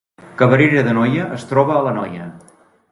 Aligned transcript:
Cabrera 0.39 0.83
d’Anoia 0.87 1.29
es 1.39 1.47
troba 1.53 1.77
a 1.79 1.87
l’Anoia 1.89 2.29